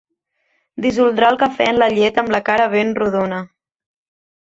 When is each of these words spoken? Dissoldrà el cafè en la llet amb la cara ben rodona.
Dissoldrà 0.85 1.29
el 1.35 1.37
cafè 1.45 1.69
en 1.75 1.79
la 1.85 1.91
llet 1.99 2.19
amb 2.25 2.35
la 2.39 2.43
cara 2.51 2.69
ben 2.75 2.99
rodona. 3.03 3.47